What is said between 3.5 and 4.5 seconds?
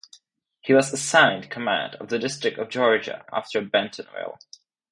Bentonville.